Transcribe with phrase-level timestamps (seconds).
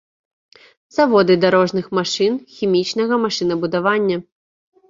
[0.97, 4.17] Заводы дарожных машын, хімічнага машынабудавання.